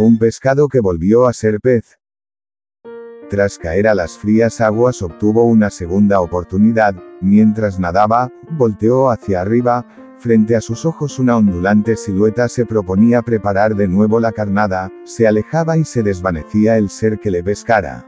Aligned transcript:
Un 0.00 0.16
pescado 0.16 0.68
que 0.68 0.78
volvió 0.78 1.26
a 1.26 1.32
ser 1.32 1.58
pez. 1.60 1.98
Tras 3.28 3.58
caer 3.58 3.88
a 3.88 3.96
las 3.96 4.16
frías 4.16 4.60
aguas 4.60 5.02
obtuvo 5.02 5.42
una 5.42 5.70
segunda 5.70 6.20
oportunidad, 6.20 6.94
mientras 7.20 7.80
nadaba, 7.80 8.30
volteó 8.48 9.10
hacia 9.10 9.40
arriba, 9.40 9.84
frente 10.16 10.54
a 10.54 10.60
sus 10.60 10.86
ojos 10.86 11.18
una 11.18 11.36
ondulante 11.36 11.96
silueta 11.96 12.48
se 12.48 12.64
proponía 12.64 13.22
preparar 13.22 13.74
de 13.74 13.88
nuevo 13.88 14.20
la 14.20 14.30
carnada, 14.30 14.92
se 15.02 15.26
alejaba 15.26 15.76
y 15.76 15.84
se 15.84 16.04
desvanecía 16.04 16.78
el 16.78 16.90
ser 16.90 17.18
que 17.18 17.32
le 17.32 17.42
pescara. 17.42 18.06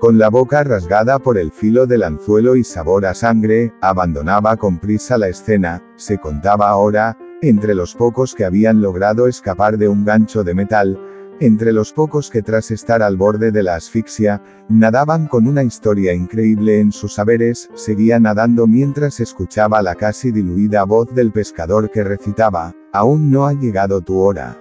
Con 0.00 0.18
la 0.18 0.28
boca 0.28 0.62
rasgada 0.62 1.18
por 1.18 1.38
el 1.38 1.52
filo 1.52 1.86
del 1.86 2.02
anzuelo 2.02 2.54
y 2.54 2.64
sabor 2.64 3.06
a 3.06 3.14
sangre, 3.14 3.72
abandonaba 3.80 4.58
con 4.58 4.78
prisa 4.78 5.16
la 5.16 5.28
escena, 5.28 5.82
se 5.96 6.18
contaba 6.18 6.68
ahora, 6.68 7.16
entre 7.42 7.74
los 7.74 7.94
pocos 7.94 8.34
que 8.34 8.44
habían 8.44 8.80
logrado 8.82 9.28
escapar 9.28 9.78
de 9.78 9.88
un 9.88 10.04
gancho 10.04 10.44
de 10.44 10.54
metal, 10.54 10.98
entre 11.40 11.72
los 11.72 11.92
pocos 11.92 12.30
que 12.30 12.42
tras 12.42 12.70
estar 12.72 13.00
al 13.02 13.16
borde 13.16 13.52
de 13.52 13.62
la 13.62 13.76
asfixia, 13.76 14.42
nadaban 14.68 15.28
con 15.28 15.46
una 15.46 15.62
historia 15.62 16.12
increíble 16.12 16.80
en 16.80 16.90
sus 16.90 17.14
saberes, 17.14 17.70
seguía 17.74 18.18
nadando 18.18 18.66
mientras 18.66 19.20
escuchaba 19.20 19.80
la 19.82 19.94
casi 19.94 20.32
diluida 20.32 20.84
voz 20.84 21.14
del 21.14 21.30
pescador 21.30 21.90
que 21.90 22.02
recitaba, 22.02 22.74
aún 22.92 23.30
no 23.30 23.46
ha 23.46 23.52
llegado 23.52 24.00
tu 24.00 24.18
hora. 24.18 24.58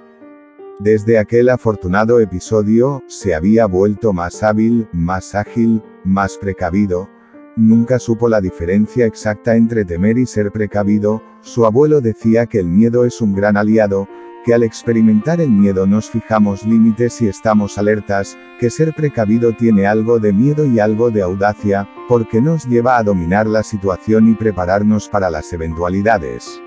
Desde 0.79 1.17
aquel 1.17 1.49
afortunado 1.49 2.19
episodio, 2.19 3.01
se 3.07 3.33
había 3.33 3.65
vuelto 3.65 4.13
más 4.13 4.43
hábil, 4.43 4.87
más 4.91 5.33
ágil, 5.33 5.81
más 6.03 6.37
precavido, 6.37 7.09
nunca 7.57 7.99
supo 7.99 8.29
la 8.29 8.39
diferencia 8.39 9.05
exacta 9.05 9.55
entre 9.55 9.83
temer 9.83 10.17
y 10.17 10.25
ser 10.25 10.51
precavido, 10.51 11.21
su 11.41 11.65
abuelo 11.65 11.99
decía 11.99 12.45
que 12.45 12.59
el 12.59 12.67
miedo 12.67 13.03
es 13.03 13.19
un 13.19 13.33
gran 13.33 13.57
aliado, 13.57 14.07
que 14.45 14.53
al 14.53 14.63
experimentar 14.63 15.41
el 15.41 15.49
miedo 15.49 15.85
nos 15.85 16.09
fijamos 16.09 16.65
límites 16.65 17.21
y 17.21 17.27
estamos 17.27 17.77
alertas, 17.77 18.37
que 18.59 18.69
ser 18.69 18.93
precavido 18.93 19.51
tiene 19.51 19.87
algo 19.87 20.19
de 20.19 20.31
miedo 20.31 20.65
y 20.65 20.79
algo 20.79 21.11
de 21.11 21.21
audacia, 21.21 21.89
porque 22.07 22.41
nos 22.41 22.65
lleva 22.65 22.97
a 22.97 23.03
dominar 23.03 23.47
la 23.47 23.63
situación 23.63 24.29
y 24.29 24.35
prepararnos 24.35 25.09
para 25.09 25.29
las 25.29 25.51
eventualidades. 25.51 26.61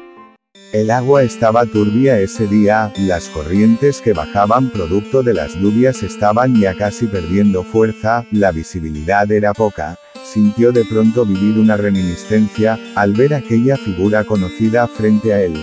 El 0.73 0.91
agua 0.91 1.23
estaba 1.23 1.65
turbia 1.65 2.21
ese 2.21 2.47
día, 2.47 2.93
las 2.99 3.29
corrientes 3.29 4.01
que 4.01 4.13
bajaban 4.13 4.71
producto 4.71 5.23
de 5.23 5.35
las 5.35 5.55
lluvias 5.55 6.03
estaban 6.03 6.61
ya 6.61 6.77
casi 6.77 7.07
perdiendo 7.07 7.65
fuerza, 7.65 8.25
la 8.31 8.53
visibilidad 8.53 9.31
era 9.33 9.55
poca, 9.55 9.97
sintió 10.25 10.73
de 10.73 10.85
pronto 10.85 11.25
vivir 11.25 11.59
una 11.59 11.77
reminiscencia, 11.77 12.79
al 12.95 13.13
ver 13.13 13.35
aquella 13.35 13.77
figura 13.77 14.25
conocida 14.25 14.87
frente 14.89 15.33
a 15.33 15.43
él. 15.43 15.55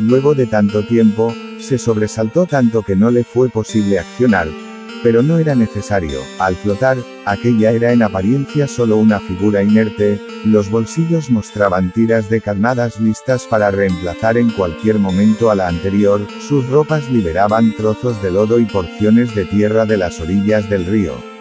Luego 0.00 0.34
de 0.34 0.46
tanto 0.46 0.84
tiempo, 0.86 1.34
se 1.60 1.78
sobresaltó 1.78 2.46
tanto 2.46 2.82
que 2.82 2.96
no 2.96 3.10
le 3.10 3.24
fue 3.24 3.48
posible 3.48 3.98
accionar, 3.98 4.48
pero 5.04 5.22
no 5.22 5.38
era 5.38 5.54
necesario, 5.54 6.18
al 6.38 6.56
flotar, 6.56 6.96
aquella 7.26 7.72
era 7.72 7.92
en 7.92 8.02
apariencia 8.02 8.66
solo 8.66 8.96
una 8.96 9.20
figura 9.20 9.62
inerte, 9.62 10.18
los 10.46 10.70
bolsillos 10.70 11.30
mostraban 11.30 11.92
tiras 11.92 12.30
de 12.30 12.40
carnadas 12.40 12.98
listas 12.98 13.44
para 13.44 13.70
reemplazar 13.70 14.38
en 14.38 14.50
cualquier 14.50 14.98
momento 14.98 15.50
a 15.50 15.54
la 15.54 15.68
anterior, 15.68 16.26
sus 16.48 16.66
ropas 16.70 17.10
liberaban 17.10 17.74
trozos 17.76 18.22
de 18.22 18.30
lodo 18.30 18.58
y 18.58 18.64
porciones 18.64 19.34
de 19.34 19.44
tierra 19.44 19.84
de 19.84 19.98
las 19.98 20.20
orillas 20.20 20.70
del 20.70 20.86
río. 20.86 21.33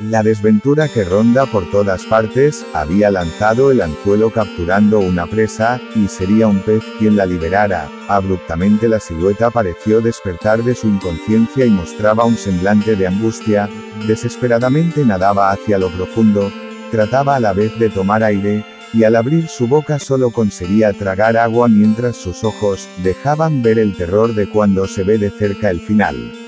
La 0.00 0.22
desventura 0.22 0.88
que 0.88 1.04
ronda 1.04 1.46
por 1.46 1.70
todas 1.70 2.04
partes, 2.04 2.66
había 2.74 3.10
lanzado 3.10 3.70
el 3.70 3.80
anzuelo 3.80 4.28
capturando 4.28 4.98
una 4.98 5.26
presa, 5.26 5.80
y 5.94 6.06
sería 6.08 6.48
un 6.48 6.60
pez 6.60 6.84
quien 6.98 7.16
la 7.16 7.24
liberara. 7.24 7.88
Abruptamente 8.06 8.88
la 8.88 9.00
silueta 9.00 9.50
pareció 9.50 10.02
despertar 10.02 10.62
de 10.62 10.74
su 10.74 10.88
inconsciencia 10.88 11.64
y 11.64 11.70
mostraba 11.70 12.26
un 12.26 12.36
semblante 12.36 12.94
de 12.94 13.06
angustia, 13.06 13.70
desesperadamente 14.06 15.02
nadaba 15.02 15.50
hacia 15.50 15.78
lo 15.78 15.90
profundo, 15.90 16.52
trataba 16.90 17.36
a 17.36 17.40
la 17.40 17.54
vez 17.54 17.78
de 17.78 17.88
tomar 17.88 18.22
aire, 18.22 18.66
y 18.92 19.04
al 19.04 19.16
abrir 19.16 19.48
su 19.48 19.66
boca 19.66 19.98
solo 19.98 20.30
conseguía 20.30 20.92
tragar 20.92 21.38
agua 21.38 21.68
mientras 21.68 22.16
sus 22.16 22.44
ojos, 22.44 22.86
dejaban 23.02 23.62
ver 23.62 23.78
el 23.78 23.96
terror 23.96 24.34
de 24.34 24.46
cuando 24.46 24.86
se 24.86 25.04
ve 25.04 25.16
de 25.16 25.30
cerca 25.30 25.70
el 25.70 25.80
final. 25.80 26.45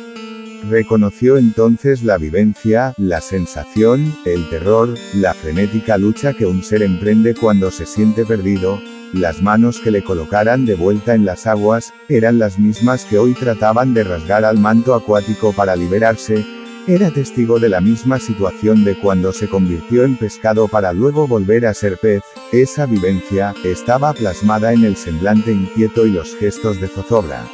Reconoció 0.65 1.39
entonces 1.39 2.03
la 2.03 2.19
vivencia, 2.19 2.93
la 2.97 3.21
sensación, 3.21 4.15
el 4.25 4.49
terror, 4.51 4.95
la 5.15 5.33
frenética 5.33 5.97
lucha 5.97 6.35
que 6.35 6.47
un 6.47 6.63
ser 6.63 6.83
emprende 6.83 7.35
cuando 7.35 7.71
se 7.71 7.87
siente 7.87 8.25
perdido, 8.27 8.81
las 9.13 9.41
manos 9.41 9.79
que 9.79 9.91
le 9.91 10.03
colocaran 10.03 10.67
de 10.67 10.75
vuelta 10.75 11.15
en 11.15 11.25
las 11.25 11.47
aguas, 11.47 11.95
eran 12.09 12.39
las 12.39 12.59
mismas 12.59 13.05
que 13.05 13.19
hoy 13.19 13.35
trataban 13.35 13.95
de 13.95 14.05
rasgar 14.05 14.45
al 14.45 14.59
manto 14.59 14.95
acuático 14.95 15.53
para 15.53 15.77
liberarse, 15.77 16.45
era 16.87 17.11
testigo 17.11 17.59
de 17.59 17.69
la 17.69 17.81
misma 17.81 18.19
situación 18.19 18.85
de 18.85 18.99
cuando 18.99 19.33
se 19.33 19.49
convirtió 19.49 20.05
en 20.05 20.17
pescado 20.17 20.69
para 20.69 20.93
luego 20.93 21.29
volver 21.29 21.67
a 21.67 21.75
ser 21.75 21.99
pez, 21.99 22.23
esa 22.51 22.87
vivencia, 22.87 23.55
estaba 23.65 24.13
plasmada 24.13 24.73
en 24.73 24.85
el 24.85 24.97
semblante 24.97 25.53
inquieto 25.53 26.07
y 26.07 26.11
los 26.11 26.35
gestos 26.37 26.81
de 26.81 26.89
zozobra. 26.89 27.45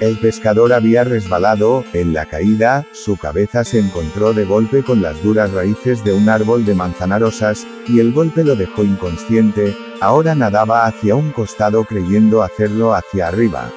El 0.00 0.16
pescador 0.18 0.72
había 0.72 1.02
resbalado, 1.02 1.84
en 1.92 2.12
la 2.12 2.26
caída, 2.26 2.86
su 2.92 3.16
cabeza 3.16 3.64
se 3.64 3.80
encontró 3.80 4.32
de 4.32 4.44
golpe 4.44 4.84
con 4.84 5.02
las 5.02 5.20
duras 5.24 5.50
raíces 5.50 6.04
de 6.04 6.12
un 6.12 6.28
árbol 6.28 6.64
de 6.64 6.76
manzanarosas, 6.76 7.66
y 7.88 7.98
el 7.98 8.12
golpe 8.12 8.44
lo 8.44 8.54
dejó 8.54 8.84
inconsciente, 8.84 9.76
ahora 10.00 10.36
nadaba 10.36 10.86
hacia 10.86 11.16
un 11.16 11.32
costado 11.32 11.82
creyendo 11.82 12.44
hacerlo 12.44 12.94
hacia 12.94 13.26
arriba. 13.26 13.72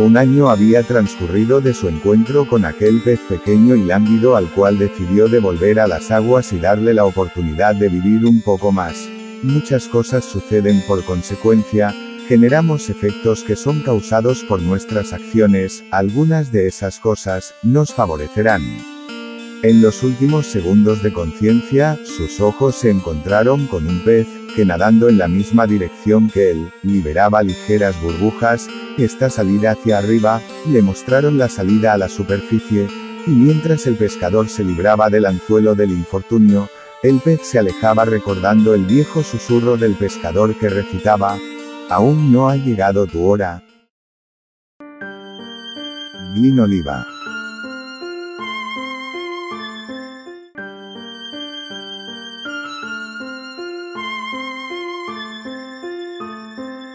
Un 0.00 0.16
año 0.16 0.50
había 0.50 0.82
transcurrido 0.82 1.60
de 1.60 1.72
su 1.72 1.88
encuentro 1.88 2.48
con 2.48 2.64
aquel 2.64 3.00
pez 3.02 3.20
pequeño 3.28 3.76
y 3.76 3.84
lánguido 3.84 4.34
al 4.34 4.50
cual 4.50 4.76
decidió 4.76 5.28
devolver 5.28 5.78
a 5.78 5.86
las 5.86 6.10
aguas 6.10 6.52
y 6.52 6.58
darle 6.58 6.94
la 6.94 7.04
oportunidad 7.04 7.76
de 7.76 7.88
vivir 7.88 8.26
un 8.26 8.40
poco 8.42 8.72
más. 8.72 9.08
Muchas 9.44 9.86
cosas 9.86 10.24
suceden 10.24 10.82
por 10.88 11.04
consecuencia, 11.04 11.94
generamos 12.28 12.90
efectos 12.90 13.42
que 13.42 13.56
son 13.56 13.80
causados 13.80 14.44
por 14.44 14.60
nuestras 14.60 15.14
acciones, 15.14 15.82
algunas 15.90 16.52
de 16.52 16.66
esas 16.66 16.98
cosas, 16.98 17.54
nos 17.62 17.94
favorecerán. 17.94 18.60
En 19.62 19.80
los 19.80 20.02
últimos 20.02 20.46
segundos 20.46 21.02
de 21.02 21.10
conciencia, 21.10 21.98
sus 22.04 22.38
ojos 22.42 22.76
se 22.76 22.90
encontraron 22.90 23.66
con 23.66 23.86
un 23.86 24.04
pez, 24.04 24.26
que 24.54 24.66
nadando 24.66 25.08
en 25.08 25.16
la 25.16 25.26
misma 25.26 25.66
dirección 25.66 26.28
que 26.28 26.50
él, 26.50 26.70
liberaba 26.82 27.42
ligeras 27.42 27.98
burbujas, 28.02 28.68
esta 28.98 29.30
salida 29.30 29.70
hacia 29.70 29.96
arriba, 29.96 30.42
le 30.70 30.82
mostraron 30.82 31.38
la 31.38 31.48
salida 31.48 31.94
a 31.94 31.98
la 31.98 32.10
superficie, 32.10 32.88
y 33.26 33.30
mientras 33.30 33.86
el 33.86 33.96
pescador 33.96 34.50
se 34.50 34.64
libraba 34.64 35.08
del 35.08 35.24
anzuelo 35.24 35.74
del 35.74 35.92
infortunio, 35.92 36.68
el 37.02 37.20
pez 37.20 37.40
se 37.42 37.58
alejaba 37.58 38.04
recordando 38.04 38.74
el 38.74 38.84
viejo 38.84 39.22
susurro 39.22 39.78
del 39.78 39.94
pescador 39.94 40.54
que 40.58 40.68
recitaba, 40.68 41.38
Aún 41.90 42.30
no 42.30 42.50
ha 42.50 42.56
llegado 42.56 43.06
tu 43.06 43.26
hora. 43.26 43.62
Glyn 46.34 46.60
Oliva 46.60 47.06